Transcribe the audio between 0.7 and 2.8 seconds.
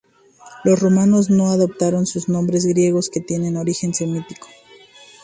romanos no adoptaron sus nombres